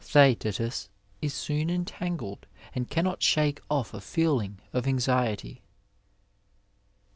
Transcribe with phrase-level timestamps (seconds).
[0.03, 0.89] Theaetetus
[1.21, 5.61] is soon entangled and cannot shake off a feeling of anxiety.